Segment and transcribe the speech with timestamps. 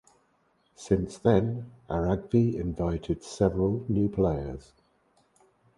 [0.73, 4.73] Since then Aragvi invited several new players.